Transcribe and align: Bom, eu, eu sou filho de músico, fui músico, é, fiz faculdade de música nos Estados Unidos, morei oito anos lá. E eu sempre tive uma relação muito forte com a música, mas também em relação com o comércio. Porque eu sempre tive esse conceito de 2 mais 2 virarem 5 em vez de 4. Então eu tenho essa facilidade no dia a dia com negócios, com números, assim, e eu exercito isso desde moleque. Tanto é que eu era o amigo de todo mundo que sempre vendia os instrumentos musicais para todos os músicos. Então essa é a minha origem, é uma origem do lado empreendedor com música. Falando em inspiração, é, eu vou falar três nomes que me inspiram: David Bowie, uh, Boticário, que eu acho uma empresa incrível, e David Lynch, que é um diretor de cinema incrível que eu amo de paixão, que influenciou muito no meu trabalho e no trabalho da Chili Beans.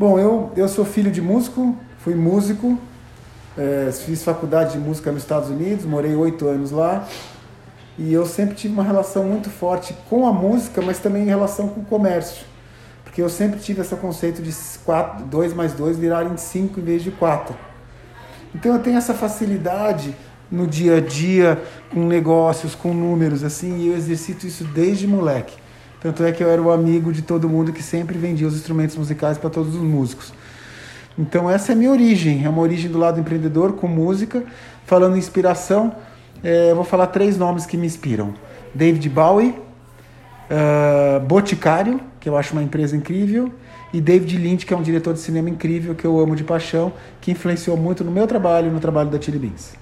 Bom, 0.00 0.18
eu, 0.18 0.50
eu 0.56 0.66
sou 0.66 0.82
filho 0.82 1.10
de 1.10 1.20
músico, 1.20 1.76
fui 1.98 2.14
músico, 2.14 2.78
é, 3.54 3.92
fiz 3.92 4.24
faculdade 4.24 4.72
de 4.72 4.78
música 4.78 5.12
nos 5.12 5.20
Estados 5.20 5.50
Unidos, 5.50 5.84
morei 5.84 6.14
oito 6.14 6.48
anos 6.48 6.70
lá. 6.70 7.06
E 7.98 8.10
eu 8.10 8.24
sempre 8.24 8.54
tive 8.54 8.72
uma 8.72 8.82
relação 8.82 9.24
muito 9.24 9.50
forte 9.50 9.94
com 10.08 10.26
a 10.26 10.32
música, 10.32 10.80
mas 10.80 10.98
também 11.00 11.24
em 11.24 11.26
relação 11.26 11.68
com 11.68 11.82
o 11.82 11.84
comércio. 11.84 12.46
Porque 13.04 13.20
eu 13.20 13.28
sempre 13.28 13.60
tive 13.60 13.82
esse 13.82 13.94
conceito 13.94 14.40
de 14.40 14.54
2 15.26 15.52
mais 15.52 15.74
2 15.74 15.98
virarem 15.98 16.34
5 16.34 16.80
em 16.80 16.82
vez 16.82 17.02
de 17.02 17.10
4. 17.10 17.54
Então 18.54 18.72
eu 18.72 18.78
tenho 18.78 18.96
essa 18.96 19.12
facilidade 19.12 20.16
no 20.50 20.66
dia 20.66 20.96
a 20.96 21.00
dia 21.02 21.62
com 21.92 22.06
negócios, 22.06 22.74
com 22.74 22.94
números, 22.94 23.44
assim, 23.44 23.76
e 23.80 23.88
eu 23.88 23.96
exercito 23.98 24.46
isso 24.46 24.64
desde 24.64 25.06
moleque. 25.06 25.58
Tanto 26.00 26.24
é 26.24 26.32
que 26.32 26.42
eu 26.42 26.48
era 26.48 26.60
o 26.60 26.70
amigo 26.70 27.12
de 27.12 27.22
todo 27.22 27.48
mundo 27.48 27.72
que 27.72 27.82
sempre 27.82 28.16
vendia 28.16 28.46
os 28.46 28.54
instrumentos 28.54 28.96
musicais 28.96 29.36
para 29.36 29.50
todos 29.50 29.74
os 29.74 29.82
músicos. 29.82 30.32
Então 31.18 31.50
essa 31.50 31.72
é 31.72 31.74
a 31.74 31.76
minha 31.76 31.90
origem, 31.90 32.44
é 32.44 32.48
uma 32.48 32.62
origem 32.62 32.90
do 32.90 32.98
lado 32.98 33.20
empreendedor 33.20 33.74
com 33.74 33.86
música. 33.86 34.42
Falando 34.86 35.16
em 35.16 35.18
inspiração, 35.18 35.94
é, 36.42 36.70
eu 36.70 36.74
vou 36.74 36.84
falar 36.84 37.08
três 37.08 37.36
nomes 37.36 37.66
que 37.66 37.76
me 37.76 37.86
inspiram: 37.86 38.32
David 38.74 39.08
Bowie, 39.10 39.50
uh, 39.50 41.20
Boticário, 41.20 42.00
que 42.18 42.28
eu 42.28 42.36
acho 42.36 42.52
uma 42.52 42.62
empresa 42.62 42.96
incrível, 42.96 43.52
e 43.92 44.00
David 44.00 44.38
Lynch, 44.38 44.64
que 44.64 44.72
é 44.72 44.76
um 44.76 44.82
diretor 44.82 45.12
de 45.12 45.20
cinema 45.20 45.50
incrível 45.50 45.94
que 45.94 46.06
eu 46.06 46.18
amo 46.18 46.34
de 46.34 46.44
paixão, 46.44 46.92
que 47.20 47.30
influenciou 47.30 47.76
muito 47.76 48.02
no 48.02 48.10
meu 48.10 48.26
trabalho 48.26 48.68
e 48.68 48.70
no 48.70 48.80
trabalho 48.80 49.10
da 49.10 49.20
Chili 49.20 49.38
Beans. 49.38 49.74